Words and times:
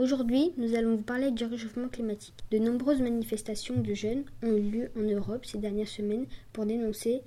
Aujourd'hui, 0.00 0.54
nous 0.56 0.74
allons 0.76 0.96
vous 0.96 1.02
parler 1.02 1.30
du 1.30 1.44
réchauffement 1.44 1.88
climatique. 1.88 2.32
De 2.50 2.56
nombreuses 2.56 3.02
manifestations 3.02 3.76
de 3.76 3.92
jeunes 3.92 4.24
ont 4.42 4.56
eu 4.56 4.62
lieu 4.62 4.90
en 4.96 5.02
Europe 5.02 5.44
ces 5.44 5.58
dernières 5.58 5.88
semaines 5.88 6.24
pour 6.54 6.64
dénoncer 6.64 7.20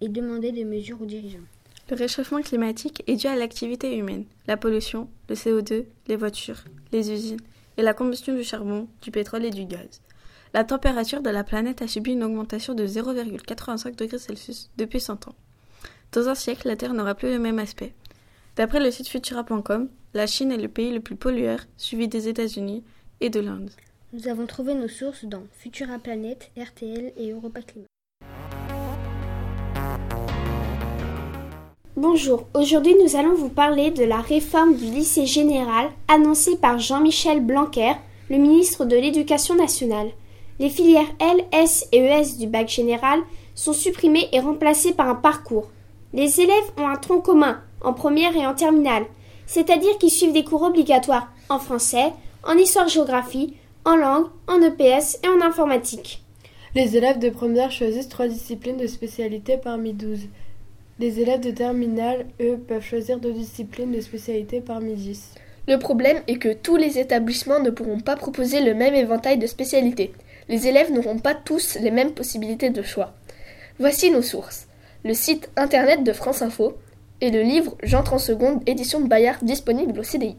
et 0.00 0.08
demander 0.08 0.52
des 0.52 0.64
mesures 0.64 1.02
aux 1.02 1.04
dirigeants. 1.04 1.48
Le 1.90 1.96
réchauffement 1.96 2.40
climatique 2.40 3.02
est 3.08 3.16
dû 3.16 3.26
à 3.26 3.34
l'activité 3.34 3.98
humaine, 3.98 4.24
la 4.46 4.56
pollution, 4.56 5.08
le 5.28 5.34
CO2, 5.34 5.84
les 6.06 6.14
voitures, 6.14 6.62
les 6.92 7.10
usines 7.10 7.40
et 7.76 7.82
la 7.82 7.92
combustion 7.92 8.36
du 8.36 8.44
charbon, 8.44 8.86
du 9.02 9.10
pétrole 9.10 9.44
et 9.44 9.50
du 9.50 9.64
gaz. 9.64 10.00
La 10.54 10.62
température 10.62 11.22
de 11.22 11.30
la 11.30 11.42
planète 11.42 11.82
a 11.82 11.88
subi 11.88 12.12
une 12.12 12.22
augmentation 12.22 12.74
de 12.74 12.86
0,85 12.86 13.96
degrés 13.96 14.18
Celsius 14.18 14.70
depuis 14.76 15.00
100 15.00 15.26
ans. 15.26 15.34
Dans 16.12 16.28
un 16.28 16.36
siècle, 16.36 16.68
la 16.68 16.76
Terre 16.76 16.94
n'aura 16.94 17.16
plus 17.16 17.32
le 17.32 17.40
même 17.40 17.58
aspect. 17.58 17.94
D'après 18.54 18.78
le 18.78 18.92
site 18.92 19.08
Futura.com, 19.08 19.88
la 20.14 20.26
Chine 20.26 20.52
est 20.52 20.58
le 20.58 20.68
pays 20.68 20.92
le 20.92 21.00
plus 21.00 21.16
pollueur, 21.16 21.60
suivi 21.76 22.06
des 22.06 22.28
États-Unis 22.28 22.84
et 23.20 23.30
de 23.30 23.40
l'Inde. 23.40 23.70
Nous 24.12 24.28
avons 24.28 24.46
trouvé 24.46 24.74
nos 24.74 24.88
sources 24.88 25.24
dans 25.24 25.42
Futura 25.58 25.98
Planète, 25.98 26.50
RTL 26.56 27.12
et 27.16 27.30
Europa 27.30 27.60
Climat. 27.62 27.86
Bonjour, 31.96 32.46
aujourd'hui 32.54 32.94
nous 33.02 33.16
allons 33.16 33.34
vous 33.34 33.48
parler 33.48 33.90
de 33.90 34.04
la 34.04 34.20
réforme 34.20 34.74
du 34.74 34.84
lycée 34.84 35.26
général 35.26 35.90
annoncée 36.08 36.56
par 36.56 36.78
Jean-Michel 36.78 37.40
Blanquer, 37.40 37.92
le 38.28 38.36
ministre 38.36 38.84
de 38.84 38.96
l'Éducation 38.96 39.54
nationale. 39.54 40.10
Les 40.58 40.68
filières 40.68 41.10
L, 41.20 41.44
S 41.52 41.88
et 41.92 41.98
ES 41.98 42.38
du 42.38 42.46
bac 42.46 42.68
général 42.68 43.20
sont 43.54 43.72
supprimées 43.72 44.28
et 44.32 44.40
remplacées 44.40 44.92
par 44.92 45.08
un 45.08 45.14
parcours. 45.14 45.70
Les 46.12 46.40
élèves 46.40 46.72
ont 46.76 46.88
un 46.88 46.96
tronc 46.96 47.20
commun, 47.20 47.62
en 47.80 47.94
première 47.94 48.36
et 48.36 48.46
en 48.46 48.54
terminale, 48.54 49.06
c'est-à-dire 49.46 49.98
qu'ils 49.98 50.10
suivent 50.10 50.32
des 50.32 50.44
cours 50.44 50.62
obligatoires 50.62 51.32
en 51.48 51.58
français, 51.58 52.12
en 52.44 52.56
histoire-géographie, 52.56 53.54
en 53.84 53.96
langue, 53.96 54.26
en 54.46 54.60
EPS 54.62 55.18
et 55.24 55.28
en 55.28 55.40
informatique. 55.40 56.22
Les 56.74 56.96
élèves 56.96 57.18
de 57.18 57.30
première 57.30 57.70
choisissent 57.70 58.08
trois 58.08 58.28
disciplines 58.28 58.78
de 58.78 58.86
spécialité 58.86 59.58
parmi 59.58 59.92
douze. 59.92 60.26
Les 60.98 61.20
élèves 61.20 61.40
de 61.40 61.50
terminale, 61.50 62.26
eux, 62.40 62.56
peuvent 62.56 62.84
choisir 62.84 63.18
deux 63.18 63.32
disciplines 63.32 63.92
de 63.92 64.00
spécialité 64.00 64.60
parmi 64.60 64.94
dix. 64.94 65.34
Le 65.68 65.76
problème 65.78 66.22
est 66.28 66.38
que 66.38 66.52
tous 66.52 66.76
les 66.76 66.98
établissements 66.98 67.60
ne 67.60 67.70
pourront 67.70 68.00
pas 68.00 68.16
proposer 68.16 68.60
le 68.60 68.74
même 68.74 68.94
éventail 68.94 69.38
de 69.38 69.46
spécialités. 69.46 70.12
Les 70.48 70.66
élèves 70.66 70.90
n'auront 70.92 71.18
pas 71.18 71.34
tous 71.34 71.78
les 71.80 71.90
mêmes 71.90 72.12
possibilités 72.12 72.70
de 72.70 72.82
choix. 72.82 73.12
Voici 73.78 74.10
nos 74.10 74.22
sources. 74.22 74.66
Le 75.04 75.14
site 75.14 75.50
internet 75.56 76.04
de 76.04 76.12
France 76.12 76.42
Info, 76.42 76.74
et 77.22 77.30
le 77.30 77.42
livre 77.42 77.78
J'entre 77.84 78.14
en 78.14 78.18
seconde, 78.18 78.68
édition 78.68 79.00
de 79.00 79.06
Bayard, 79.06 79.44
disponible 79.44 80.00
au 80.00 80.02
CDI. 80.02 80.36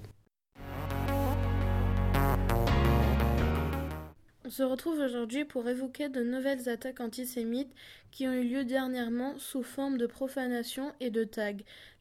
On 4.46 4.50
se 4.50 4.64
retrouve 4.64 5.00
aujourd'hui 5.00 5.46
pour 5.46 5.68
évoquer 5.68 6.10
de 6.10 6.22
nouvelles 6.22 6.68
attaques 6.68 7.00
antisémites 7.00 7.74
qui 8.12 8.28
ont 8.28 8.34
eu 8.34 8.44
lieu 8.44 8.66
dernièrement 8.66 9.34
sous 9.38 9.64
forme 9.64 9.98
de 9.98 10.06
profanation 10.06 10.92
et 11.00 11.10
de 11.10 11.24
tags. 11.24 11.54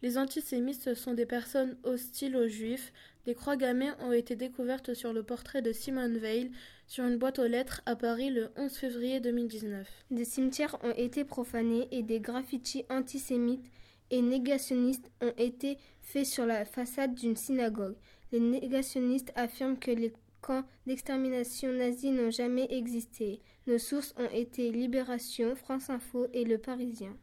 Les 0.03 0.19
antisémites 0.19 0.95
sont 0.95 1.15
des 1.15 1.27
personnes 1.27 1.77
hostiles 1.85 2.37
aux 2.37 2.49
juifs. 2.49 2.93
Des 3.25 3.35
croix 3.35 3.57
gammées 3.57 3.93
ont 4.01 4.13
été 4.13 4.35
découvertes 4.35 4.95
sur 4.95 5.13
le 5.13 5.23
portrait 5.23 5.63
de 5.63 5.73
Simone 5.73 6.19
Veil 6.19 6.51
sur 6.89 7.05
une 7.05 7.19
boîte 7.19 7.39
aux 7.39 7.47
lettres 7.47 7.83
à 7.87 7.95
Paris 7.95 8.31
le 8.31 8.51
11 8.57 8.73
février 8.73 9.21
2019. 9.21 9.89
Des 10.11 10.25
cimetières 10.25 10.77
ont 10.83 10.95
été 10.97 11.25
profanés 11.25 11.87
et 11.93 12.03
des 12.03 12.19
graffitis 12.19 12.85
antisémites 12.91 13.65
et 14.13 14.21
négationnistes 14.21 15.11
ont 15.23 15.33
été 15.39 15.79
faits 16.03 16.27
sur 16.27 16.47
la 16.47 16.65
façade 16.65 17.15
d'une 17.15 17.35
synagogue. 17.35 17.97
Les 18.31 18.41
négationnistes 18.41 19.33
affirment 19.35 19.79
que 19.79 19.91
les 19.91 20.13
camps 20.43 20.65
d'extermination 20.87 21.73
nazis 21.73 22.13
n'ont 22.13 22.31
jamais 22.31 22.67
existé. 22.71 23.41
Nos 23.67 23.79
sources 23.79 24.15
ont 24.19 24.29
été 24.33 24.71
Libération, 24.71 25.57
France 25.57 25.89
Info 25.89 26.27
et 26.35 26.45
Le 26.45 26.59
Parisien. 26.59 27.17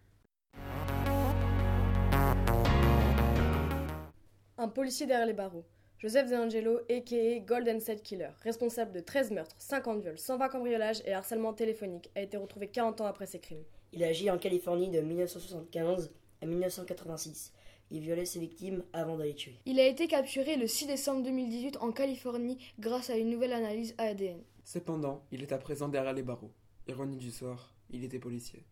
Un 4.58 4.68
policier 4.68 5.06
derrière 5.06 5.28
les 5.28 5.34
barreaux. 5.34 5.66
Joseph 6.00 6.30
De 6.30 6.36
Angelo, 6.36 6.80
a.k.a. 6.90 7.40
Golden 7.40 7.80
State 7.80 8.02
Killer, 8.02 8.30
responsable 8.42 8.94
de 8.94 9.02
13 9.02 9.32
meurtres, 9.32 9.56
50 9.60 10.02
viols, 10.02 10.18
120 10.18 10.48
cambriolages 10.48 11.02
et 11.06 11.14
harcèlement 11.14 11.54
téléphonique, 11.54 12.10
a 12.16 12.22
été 12.22 12.38
retrouvé 12.38 12.68
40 12.70 13.02
ans 13.02 13.06
après 13.06 13.26
ses 13.26 13.40
crimes. 13.40 13.64
Il 13.92 14.04
agit 14.04 14.32
en 14.32 14.38
Californie 14.38 14.90
de 14.90 15.02
1975 15.02 16.12
à 16.42 16.46
1986. 16.46 17.54
Il 17.92 18.02
violait 18.02 18.26
ses 18.26 18.40
victimes 18.40 18.84
avant 18.94 19.18
de 19.18 19.24
les 19.24 19.34
tuer. 19.34 19.60
Il 19.66 19.80
a 19.80 19.88
été 19.88 20.08
capturé 20.08 20.56
le 20.58 20.68
6 20.68 20.88
décembre 20.88 21.24
2018 21.24 21.78
en 21.82 21.92
Californie 21.92 22.60
grâce 22.80 23.10
à 23.10 23.18
une 23.18 23.30
nouvelle 23.30 23.54
analyse 23.54 23.96
ADN. 23.98 24.42
Cependant, 24.64 25.24
il 25.32 25.42
est 25.42 25.52
à 25.52 25.58
présent 25.58 25.90
derrière 25.90 26.14
les 26.14 26.22
barreaux. 26.22 26.52
Ironie 26.88 27.18
du 27.18 27.32
sort, 27.32 27.74
il 27.90 28.04
était 28.04 28.20
policier. 28.20 28.64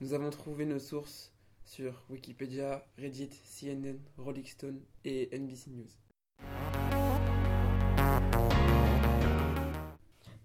Nous 0.00 0.14
avons 0.14 0.30
trouvé 0.30 0.64
nos 0.64 0.78
sources 0.78 1.32
sur 1.64 2.04
Wikipédia, 2.10 2.86
Reddit, 2.98 3.30
CNN, 3.30 3.98
Rolling 4.18 4.46
Stone 4.46 4.80
et 5.04 5.28
NBC 5.36 5.70
News. 5.70 5.88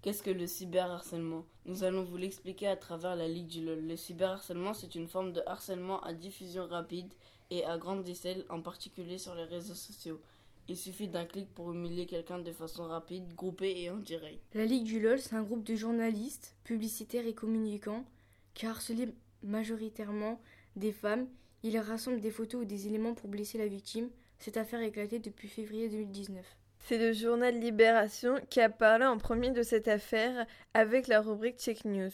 Qu'est-ce 0.02 0.24
que 0.24 0.30
le 0.30 0.48
cyberharcèlement? 0.48 1.46
Nous 1.66 1.84
allons 1.84 2.06
vous 2.06 2.16
l'expliquer 2.16 2.68
à 2.68 2.78
travers 2.78 3.18
la 3.18 3.28
Ligue 3.28 3.48
du 3.48 3.66
LOL. 3.66 3.86
Le 3.86 3.98
cyberharcèlement, 3.98 4.74
c'est 4.74 4.96
une 4.96 5.10
forme 5.10 5.34
de 5.34 5.42
harcèlement 5.46 6.00
à 6.04 6.14
diffusion 6.14 6.68
rapide 6.68 7.14
et 7.50 7.66
à 7.66 7.78
grande 7.78 8.08
échelle, 8.08 8.46
en 8.48 8.62
particulier 8.62 9.18
sur 9.18 9.36
les 9.36 9.44
réseaux 9.44 9.74
sociaux. 9.74 10.22
Il 10.70 10.78
suffit 10.78 11.10
d'un 11.10 11.26
clic 11.26 11.54
pour 11.54 11.74
humilier 11.74 12.06
quelqu'un 12.06 12.40
de 12.40 12.52
façon 12.54 12.88
rapide, 12.88 13.36
groupée 13.36 13.82
et 13.82 13.90
en 13.90 13.98
direct. 13.98 14.40
La 14.54 14.64
Ligue 14.66 14.86
du 14.86 15.02
LOL, 15.02 15.20
c'est 15.20 15.36
un 15.36 15.44
groupe 15.44 15.66
de 15.66 15.76
journalistes, 15.76 16.56
publicitaires 16.64 17.28
et 17.28 17.34
communicants 17.34 18.06
qui 18.54 18.68
harcelent 18.68 19.12
majoritairement 19.44 20.40
des 20.78 20.94
femmes. 20.94 21.28
Il 21.64 21.78
rassemble 21.78 22.22
des 22.22 22.32
photos 22.32 22.62
ou 22.62 22.66
des 22.66 22.88
éléments 22.88 23.16
pour 23.16 23.30
blesser 23.30 23.58
la 23.58 23.68
victime. 23.68 24.10
Cette 24.38 24.56
affaire 24.56 24.80
a 24.80 24.86
éclaté 24.86 25.20
depuis 25.20 25.50
février 25.50 25.90
2019. 25.90 26.59
C'est 26.80 26.98
le 26.98 27.14
journal 27.14 27.60
Libération 27.60 28.40
qui 28.50 28.62
a 28.62 28.70
parlé 28.70 29.06
en 29.06 29.18
premier 29.18 29.52
de 29.52 29.62
cette 29.62 29.88
affaire 29.88 30.46
avec 30.74 31.08
la 31.08 31.22
rubrique 31.22 31.60
Check 31.60 31.86
News. 31.86 32.12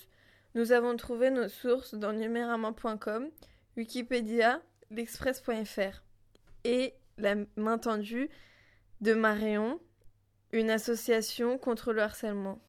Nous 0.54 0.72
avons 0.72 0.96
trouvé 0.98 1.30
nos 1.30 1.48
sources 1.48 1.96
dans 1.96 2.14
numérama.com, 2.14 3.30
Wikipédia, 3.78 4.62
l'express.fr 4.92 6.04
et 6.64 6.94
la 7.18 7.36
main 7.56 7.78
tendue 7.78 8.30
de 9.02 9.14
Marion, 9.14 9.80
une 10.52 10.70
association 10.70 11.58
contre 11.58 11.94
le 11.94 12.02
harcèlement. 12.02 12.60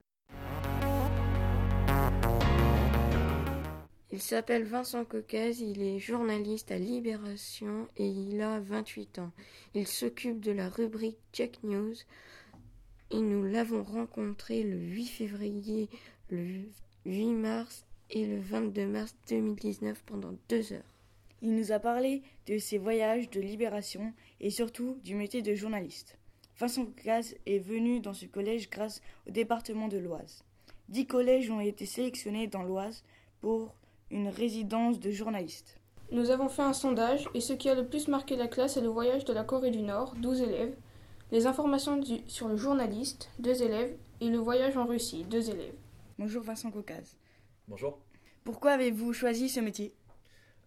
Il 4.17 4.23
s'appelle 4.23 4.65
Vincent 4.65 5.05
Caucase, 5.05 5.61
il 5.61 5.83
est 5.83 5.99
journaliste 5.99 6.73
à 6.73 6.79
Libération 6.79 7.87
et 7.99 8.07
il 8.07 8.41
a 8.41 8.61
28 8.61 9.19
ans. 9.19 9.31
Il 9.75 9.87
s'occupe 9.87 10.41
de 10.41 10.53
la 10.53 10.71
rubrique 10.71 11.19
Check 11.35 11.63
News 11.63 11.93
et 13.11 13.19
nous 13.19 13.45
l'avons 13.45 13.83
rencontré 13.83 14.63
le 14.63 14.79
8 14.79 15.05
février, 15.05 15.91
le 16.31 16.63
8 17.05 17.33
mars 17.35 17.85
et 18.09 18.25
le 18.25 18.41
22 18.41 18.87
mars 18.87 19.15
2019 19.29 20.03
pendant 20.07 20.33
deux 20.49 20.73
heures. 20.73 20.95
Il 21.43 21.55
nous 21.55 21.71
a 21.71 21.79
parlé 21.79 22.23
de 22.47 22.57
ses 22.57 22.79
voyages 22.79 23.29
de 23.29 23.41
libération 23.43 24.15
et 24.41 24.49
surtout 24.49 24.97
du 25.05 25.15
métier 25.15 25.43
de 25.43 25.55
journaliste. 25.55 26.17
Vincent 26.59 26.87
Caucase 26.87 27.35
est 27.45 27.59
venu 27.59 28.01
dans 28.01 28.15
ce 28.15 28.25
collège 28.25 28.71
grâce 28.71 29.03
au 29.29 29.31
département 29.31 29.89
de 29.89 29.99
l'Oise. 29.99 30.43
Dix 30.89 31.07
collèges 31.07 31.51
ont 31.51 31.61
été 31.61 31.85
sélectionnés 31.85 32.47
dans 32.47 32.63
l'Oise 32.63 33.05
pour 33.43 33.75
une 34.11 34.29
résidence 34.29 35.01
de 35.01 35.11
journaliste. 35.11 35.79
Nous 36.13 36.31
avons 36.31 36.49
fait 36.49 36.63
un 36.63 36.73
sondage 36.73 37.29
et 37.35 37.41
ce 37.41 37.53
qui 37.53 37.69
a 37.69 37.75
le 37.75 37.87
plus 37.87 38.07
marqué 38.07 38.37
la 38.37 38.47
classe 38.47 38.77
est 38.77 38.81
le 38.83 38.89
voyage 38.89 39.25
de 39.25 39.33
la 39.33 39.43
Corée 39.43 39.73
du 39.73 39.83
Nord, 39.83 40.15
12 40.17 40.43
élèves, 40.43 40.77
les 41.33 41.47
informations 41.47 42.01
sur 42.29 42.47
le 42.47 42.57
journaliste, 42.57 43.31
2 43.41 43.63
élèves, 43.63 43.97
et 44.21 44.29
le 44.29 44.39
voyage 44.39 44.77
en 44.77 44.87
Russie, 44.87 45.25
2 45.25 45.51
élèves. 45.51 45.75
Bonjour 46.19 46.43
Vincent 46.45 46.71
Caucase. 46.71 47.17
Bonjour. 47.67 47.99
Pourquoi 48.45 48.73
avez-vous 48.73 49.13
choisi 49.13 49.49
ce 49.49 49.59
métier? 49.59 49.93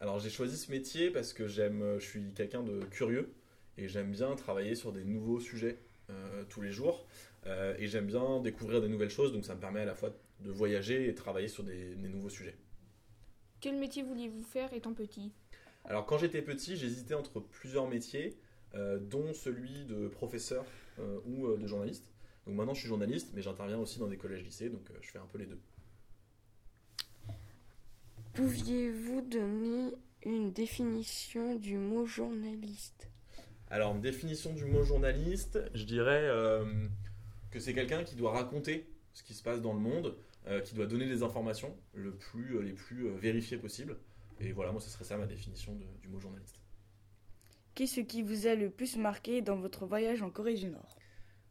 Alors 0.02 0.20
j'ai 0.20 0.30
choisi 0.30 0.58
ce 0.58 0.70
métier 0.70 1.10
parce 1.10 1.32
que 1.32 1.48
j'aime, 1.48 1.98
je 2.00 2.06
suis 2.06 2.34
quelqu'un 2.34 2.62
de 2.62 2.84
curieux 2.92 3.34
et 3.78 3.88
j'aime 3.88 4.12
bien 4.12 4.36
travailler 4.36 4.76
sur 4.76 4.92
des 4.92 5.06
nouveaux 5.06 5.40
sujets 5.40 5.78
euh, 6.10 6.44
tous 6.50 6.62
les 6.62 6.72
jours 6.72 7.06
euh, 7.48 7.76
et 7.80 7.88
j'aime 7.88 8.08
bien 8.08 8.42
découvrir 8.42 8.82
des 8.82 8.90
nouvelles 8.90 9.10
choses 9.10 9.32
donc 9.32 9.46
ça 9.46 9.56
me 9.56 9.62
permet 9.62 9.82
à 9.82 9.86
la 9.86 9.96
fois 9.96 10.10
de 10.42 10.52
voyager 10.52 11.08
et 11.08 11.16
travailler 11.16 11.48
sur 11.48 11.64
des 11.64 11.96
nouveaux 11.96 12.30
sujets. 12.30 12.58
Quel 13.62 13.78
métier 13.78 14.04
vouliez-vous 14.04 14.44
faire 14.44 14.74
étant 14.74 14.94
petit? 14.94 15.32
Alors 15.86 16.06
quand 16.06 16.18
j'étais 16.18 16.42
petit, 16.42 16.78
j'hésitais 16.78 17.14
entre 17.14 17.40
plusieurs 17.40 17.88
métiers, 17.88 18.38
euh, 18.76 19.00
dont 19.00 19.34
celui 19.34 19.86
de 19.86 20.08
professeur 20.08 20.66
euh, 21.00 21.20
ou 21.26 21.48
euh, 21.48 21.58
de 21.58 21.68
journaliste. 21.68 22.10
Donc 22.46 22.56
maintenant 22.56 22.74
je 22.74 22.80
suis 22.80 22.90
journaliste, 22.90 23.32
mais 23.34 23.42
j'interviens 23.42 23.78
aussi 23.78 24.00
dans 24.00 24.08
des 24.08 24.18
collèges-lycées, 24.18 24.70
donc 24.70 24.90
je 25.02 25.10
fais 25.10 25.20
un 25.20 25.26
peu 25.26 25.38
les 25.38 25.46
deux. 25.46 25.60
Pouviez-vous 28.34 29.22
donner 29.22 29.92
une 30.24 30.52
définition 30.52 31.56
du 31.56 31.78
mot 31.78 32.06
journaliste? 32.06 33.10
Alors, 33.70 33.94
une 33.94 34.02
définition 34.02 34.54
du 34.54 34.66
mot 34.66 34.84
journaliste, 34.84 35.60
je 35.74 35.84
dirais 35.84 36.24
euh, 36.24 36.88
que 37.52 37.60
c'est 37.60 37.74
quelqu'un 37.74 38.04
qui 38.04 38.16
doit 38.16 38.32
raconter 38.32 38.90
ce 39.14 39.24
qui 39.24 39.34
se 39.34 39.44
passe 39.44 39.62
dans 39.62 39.74
le 39.74 39.80
monde, 39.80 40.16
euh, 40.48 40.62
qui 40.62 40.76
doit 40.76 40.88
donner 40.88 41.08
des 41.08 41.24
informations 41.24 41.76
le 41.94 42.14
plus, 42.14 42.58
euh, 42.58 42.62
les 42.62 42.74
plus 42.74 43.08
euh, 43.08 43.16
vérifiées 43.18 43.58
possibles. 43.58 43.98
Et 44.40 44.52
voilà, 44.52 44.72
moi, 44.72 44.82
ce 44.82 44.90
serait 44.90 45.04
ça 45.04 45.18
ma 45.18 45.26
définition 45.26 45.76
de- 45.76 45.86
du 46.02 46.08
mot 46.08 46.20
journaliste. 46.20 46.60
Qu'est-ce 47.76 48.02
qui 48.02 48.22
vous 48.24 48.48
a 48.48 48.56
le 48.56 48.70
plus 48.70 48.98
marqué 48.98 49.42
dans 49.42 49.58
votre 49.58 49.86
voyage 49.86 50.22
en 50.22 50.30
Corée 50.30 50.56
du 50.56 50.68
Nord? 50.68 50.96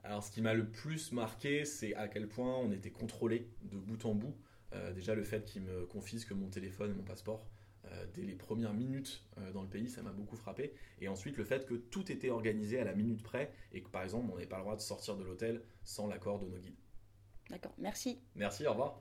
Alors, 0.04 0.22
ce 0.22 0.30
qui 0.30 0.40
m'a 0.40 0.54
le 0.54 0.66
plus 0.68 1.12
marqué, 1.12 1.64
c'est 1.64 1.94
à 1.94 2.08
quel 2.08 2.28
point 2.28 2.56
on 2.58 2.70
était 2.72 2.90
contrôlé 2.90 3.48
de 3.62 3.76
bout 3.78 4.04
en 4.04 4.14
bout. 4.14 4.34
Euh, 4.74 4.92
déjà, 4.92 5.14
le 5.14 5.24
fait 5.24 5.44
qu'ils 5.44 5.62
me 5.62 5.86
confisquent 5.86 6.32
mon 6.32 6.48
téléphone 6.48 6.90
et 6.90 6.94
mon 6.94 7.02
passeport 7.02 7.46
euh, 7.86 8.06
dès 8.14 8.22
les 8.22 8.34
premières 8.34 8.74
minutes 8.74 9.24
euh, 9.38 9.52
dans 9.52 9.62
le 9.62 9.68
pays, 9.68 9.88
ça 9.88 10.02
m'a 10.02 10.12
beaucoup 10.12 10.36
frappé. 10.36 10.74
Et 11.00 11.08
ensuite, 11.08 11.36
le 11.36 11.44
fait 11.44 11.66
que 11.66 11.74
tout 11.74 12.10
était 12.12 12.30
organisé 12.30 12.78
à 12.78 12.84
la 12.84 12.94
minute 12.94 13.22
près 13.22 13.50
et 13.72 13.82
que, 13.82 13.88
par 13.88 14.02
exemple, 14.02 14.26
on 14.30 14.34
n'avait 14.34 14.46
pas 14.46 14.56
le 14.58 14.62
droit 14.62 14.76
de 14.76 14.80
sortir 14.82 15.16
de 15.16 15.24
l'hôtel 15.24 15.62
sans 15.84 16.06
l'accord 16.06 16.38
de 16.38 16.46
nos 16.46 16.58
guides. 16.58 16.76
D'accord, 17.50 17.72
merci. 17.78 18.18
Merci, 18.34 18.66
au 18.66 18.70
revoir. 18.72 19.00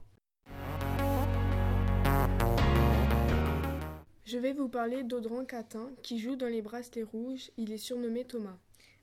Je 4.25 4.38
vais 4.38 4.53
vous 4.53 4.67
parler 4.69 5.03
d'Audran 5.03 5.45
Catin, 5.45 5.89
qui 6.03 6.19
joue 6.19 6.35
dans 6.35 6.47
les 6.47 6.61
Bracelets 6.61 7.03
Rouges. 7.03 7.49
Il 7.57 7.71
est 7.71 7.77
surnommé 7.77 8.25
Thomas. 8.25 8.57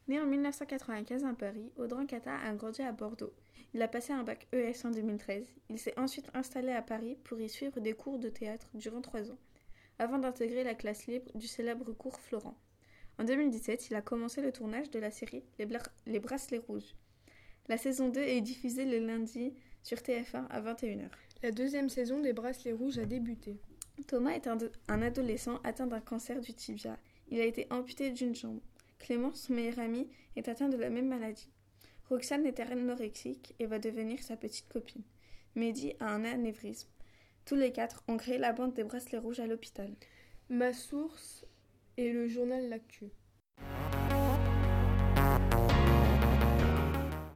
Né 0.07 0.21
en 0.21 0.27
1995 0.27 1.25
à 1.25 1.33
Paris, 1.33 1.73
Audran 1.77 2.05
Cata 2.05 2.37
a 2.37 2.53
grandi 2.55 2.83
à 2.83 2.93
Bordeaux. 2.93 3.33
Il 3.73 3.81
a 3.83 3.89
passé 3.89 4.13
un 4.13 4.23
bac 4.23 4.47
ES 4.53 4.85
en 4.87 4.91
2013. 4.91 5.47
Il 5.71 5.79
s'est 5.79 5.99
ensuite 5.99 6.29
installé 6.35 6.73
à 6.73 6.83
Paris 6.83 7.17
pour 7.25 7.41
y 7.41 7.49
suivre 7.49 7.81
des 7.81 7.95
cours 7.95 8.19
de 8.19 8.29
théâtre 8.29 8.69
durant 8.75 9.01
trois 9.01 9.31
ans, 9.31 9.39
avant 9.99 10.19
d'intégrer 10.19 10.63
la 10.63 10.75
classe 10.75 11.07
libre 11.07 11.31
du 11.35 11.47
célèbre 11.49 11.93
cours 11.93 12.21
Florent. 12.21 12.57
En 13.19 13.25
2017, 13.25 13.89
il 13.91 13.95
a 13.97 14.03
commencé 14.03 14.43
le 14.43 14.53
tournage 14.53 14.91
de 14.91 14.99
la 14.99 15.11
série 15.11 15.43
Les, 15.59 15.65
Bla- 15.67 15.81
Les 16.07 16.21
Bracelets 16.21 16.59
Rouges. 16.69 16.95
La 17.69 17.79
saison 17.79 18.11
2 18.11 18.21
est 18.21 18.43
diffusée 18.43 18.85
le 18.85 18.99
lundi 18.99 19.55
sur 19.83 19.97
TF1 19.99 20.47
à 20.51 20.61
21h. 20.61 21.09
La 21.43 21.51
deuxième 21.51 21.89
saison 21.89 22.21
des 22.21 22.35
Bracelets 22.35 22.73
Rouges 22.73 22.99
a 22.99 23.07
débuté. 23.07 23.57
Thomas 24.07 24.33
est 24.33 24.47
un, 24.47 24.59
un 24.89 25.01
adolescent 25.01 25.61
atteint 25.65 25.87
d'un 25.87 26.01
cancer 26.01 26.43
du 26.43 26.53
tibia. 26.53 26.99
Il 27.29 27.41
a 27.41 27.45
été 27.47 27.67
amputé 27.71 28.11
d'une 28.11 28.35
jambe. 28.35 28.61
Clément, 28.99 29.33
son 29.33 29.55
meilleur 29.55 29.79
ami, 29.79 30.09
est 30.37 30.49
atteint 30.49 30.69
de 30.69 30.77
la 30.77 30.91
même 30.91 31.09
maladie. 31.09 31.49
Roxane 32.11 32.45
est 32.45 32.61
anorexique 32.61 33.55
et 33.59 33.67
va 33.67 33.79
devenir 33.79 34.23
sa 34.23 34.37
petite 34.37 34.69
copine. 34.69 35.03
Mehdi 35.55 35.95
a 36.01 36.13
un 36.13 36.25
anévrisme. 36.25 36.89
Tous 37.47 37.55
les 37.55 37.73
quatre 37.73 38.03
ont 38.09 38.19
créé 38.19 38.37
la 38.37 38.53
bande 38.53 38.75
des 38.75 38.85
bracelets 38.85 39.19
rouges 39.19 39.41
à 39.41 39.47
l'hôpital. 39.47 39.91
Ma 40.51 40.75
source 40.75 41.47
est 41.97 42.13
le 42.13 42.29
journal 42.29 42.69
L'Actu. 42.69 43.07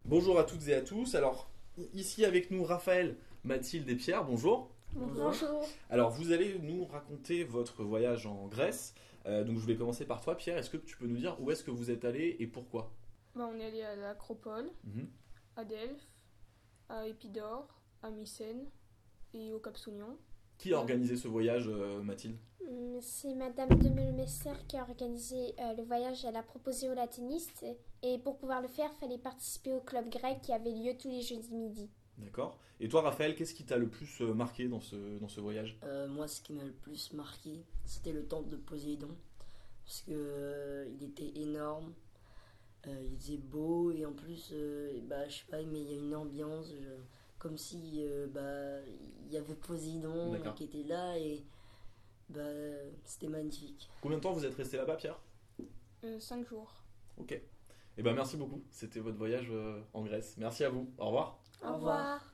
Bonjour 0.09 0.39
à 0.39 0.45
toutes 0.45 0.67
et 0.69 0.75
à 0.75 0.81
tous. 0.83 1.15
Alors, 1.15 1.51
ici 1.93 2.25
avec 2.25 2.51
nous 2.51 2.65
Raphaël, 2.65 3.17
Mathilde 3.45 3.89
et 3.89 3.97
Pierre, 3.97 4.25
bonjour. 4.25 4.71
Bonjour. 4.95 5.67
Alors, 5.91 6.11
vous 6.11 6.33
allez 6.33 6.59
nous 6.61 6.87
raconter 6.87 7.45
votre 7.45 7.85
voyage 7.85 8.27
en 8.27 8.47
Grèce. 8.49 8.95
Euh, 9.27 9.45
donc, 9.45 9.59
je 9.59 9.67
vais 9.67 9.77
commencer 9.77 10.07
par 10.07 10.21
toi, 10.21 10.35
Pierre. 10.37 10.57
Est-ce 10.57 10.71
que 10.71 10.77
tu 10.79 10.97
peux 10.97 11.07
nous 11.07 11.19
dire 11.19 11.37
où 11.41 11.51
est-ce 11.51 11.63
que 11.63 11.71
vous 11.71 11.91
êtes 11.91 12.05
allé 12.05 12.37
et 12.39 12.47
pourquoi? 12.47 12.91
Bah, 13.35 13.49
on 13.53 13.59
est 13.61 13.67
allé 13.67 13.83
à 13.83 13.97
l'Acropole, 13.97 14.71
Mhm. 14.85 15.09
à 15.57 15.65
Delphes, 15.65 16.09
à 16.89 17.07
Épidore, 17.07 17.69
à 18.03 18.11
Mycène 18.11 18.65
et 19.35 19.53
au 19.53 19.59
Capsoulion. 19.59 20.17
Qui 20.59 20.73
a 20.73 20.79
organisé 20.79 21.17
ce 21.17 21.29
voyage, 21.29 21.67
euh, 21.69 22.03
Mathilde? 22.03 22.37
Hum, 22.67 22.99
C'est 23.01 23.35
Madame 23.35 23.69
de 23.79 23.89
Melmesser 23.89 24.51
qui 24.67 24.77
a 24.77 24.83
organisé 24.83 25.55
euh, 25.61 25.75
le 25.77 25.83
voyage. 25.85 26.25
Elle 26.25 26.37
a 26.37 26.43
proposé 26.43 26.89
aux 26.91 26.95
latinistes 26.95 27.65
et 28.03 28.19
pour 28.19 28.37
pouvoir 28.39 28.61
le 28.61 28.69
faire, 28.69 28.91
il 28.97 29.01
fallait 29.01 29.19
participer 29.19 29.73
au 29.73 29.81
club 29.81 30.09
grec 30.11 30.41
qui 30.43 30.53
avait 30.53 30.73
lieu 30.73 30.93
tous 30.99 31.09
les 31.09 31.23
jeudis 31.23 31.55
midi. 31.55 31.89
D'accord. 32.19 32.59
Et 32.81 32.89
toi, 32.89 33.03
Raphaël, 33.03 33.37
qu'est-ce 33.37 33.55
qui 33.55 33.65
t'a 33.65 33.77
le 33.77 33.89
plus 33.89 34.21
euh, 34.21 34.35
marqué 34.35 34.67
dans 34.69 34.81
ce, 34.81 34.97
dans 35.19 35.29
ce 35.29 35.41
voyage? 35.41 35.79
Euh, 35.85 36.09
moi, 36.09 36.27
ce 36.27 36.41
qui 36.41 36.53
m'a 36.53 36.65
le 36.65 36.73
plus 36.73 37.13
marqué, 37.13 37.63
c'était 37.85 38.13
le 38.13 38.25
temple 38.27 38.49
de 38.51 38.57
Poséidon. 38.57 39.11
Parce 39.85 40.03
que 40.03 40.11
euh, 40.13 40.89
il 41.01 41.07
était 41.07 41.41
énorme, 41.41 41.93
euh, 42.87 43.03
il 43.11 43.17
faisait 43.19 43.39
beau, 43.39 43.91
et 43.93 44.05
en 44.05 44.13
plus, 44.13 44.51
euh, 44.53 45.01
bah, 45.09 45.27
je 45.29 45.37
sais 45.39 45.45
pas, 45.51 45.63
mais 45.63 45.81
il 45.81 45.91
y 45.91 45.95
a 45.95 45.99
une 45.99 46.15
ambiance, 46.15 46.67
je- 46.71 47.01
comme 47.39 47.57
si 47.57 48.05
euh, 48.05 48.27
bah, 48.29 48.81
il 49.27 49.33
y 49.33 49.37
avait 49.37 49.55
Poséidon 49.55 50.33
D'accord. 50.33 50.55
qui 50.55 50.65
était 50.65 50.83
là, 50.83 51.19
et 51.19 51.45
bah, 52.29 52.41
c'était 53.05 53.29
magnifique. 53.29 53.89
Combien 54.01 54.19
de 54.19 54.23
temps 54.23 54.33
vous 54.33 54.45
êtes 54.45 54.55
resté 54.55 54.77
là-bas, 54.77 54.97
Pierre? 54.97 55.21
Euh, 56.05 56.21
cinq 56.21 56.47
jours. 56.49 56.73
Ok. 57.17 57.41
Eh 57.97 58.03
ben, 58.03 58.15
merci 58.15 58.37
beaucoup. 58.37 58.63
C'était 58.71 59.01
votre 59.01 59.19
voyage 59.19 59.49
euh, 59.51 59.81
en 59.93 60.03
Grèce. 60.03 60.37
Merci 60.39 60.65
à 60.65 60.71
vous. 60.71 60.89
Au 60.99 61.07
revoir. 61.07 61.41
Au 61.65 61.75
revoir. 61.75 62.33